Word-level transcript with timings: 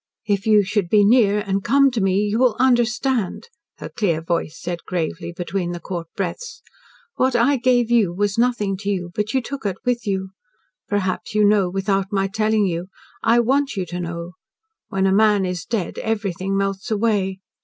"If 0.25 0.47
you 0.47 0.63
should 0.63 0.89
be 0.89 1.05
near, 1.05 1.41
and 1.45 1.63
come 1.63 1.91
to 1.91 2.01
me, 2.01 2.21
you 2.21 2.39
will 2.39 2.55
understand," 2.59 3.49
her 3.77 3.87
clear 3.89 4.19
voice 4.19 4.59
said 4.59 4.79
gravely 4.87 5.31
between 5.31 5.73
the 5.73 5.79
caught 5.79 6.07
breaths, 6.15 6.63
"what 7.17 7.35
I 7.35 7.57
gave 7.57 7.91
you 7.91 8.11
was 8.11 8.35
nothing 8.35 8.77
to 8.77 8.89
you 8.89 9.11
but 9.13 9.35
you 9.35 9.43
took 9.43 9.63
it 9.63 9.77
with 9.85 10.07
you. 10.07 10.29
Perhaps 10.89 11.35
you 11.35 11.45
know 11.45 11.69
without 11.69 12.11
my 12.11 12.25
telling 12.27 12.65
you. 12.65 12.87
I 13.21 13.41
want 13.41 13.77
you 13.77 13.85
to 13.85 13.99
know. 13.99 14.31
When 14.87 15.05
a 15.05 15.13
man 15.13 15.45
is 15.45 15.65
dead, 15.65 15.99
everything 15.99 16.57
melts 16.57 16.89
away. 16.89 17.37